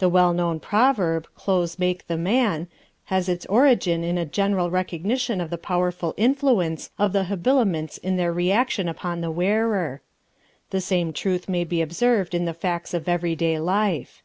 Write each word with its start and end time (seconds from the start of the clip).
The 0.00 0.08
well 0.08 0.32
known 0.32 0.58
proverb, 0.58 1.28
"Clothes 1.36 1.78
make 1.78 2.08
the 2.08 2.16
man" 2.16 2.66
has 3.04 3.28
its 3.28 3.46
origin 3.46 4.02
in 4.02 4.18
a 4.18 4.26
general 4.26 4.72
recognition 4.72 5.40
of 5.40 5.50
the 5.50 5.56
powerful 5.56 6.14
influence 6.16 6.90
of 6.98 7.12
the 7.12 7.22
habiliments 7.26 7.96
in 7.96 8.16
their 8.16 8.32
reaction 8.32 8.88
upon 8.88 9.20
the 9.20 9.30
wearer. 9.30 10.00
The 10.70 10.80
same 10.80 11.12
truth 11.12 11.48
may 11.48 11.62
be 11.62 11.80
observed 11.80 12.34
in 12.34 12.44
the 12.44 12.54
facts 12.54 12.92
of 12.92 13.08
everyday 13.08 13.60
life. 13.60 14.24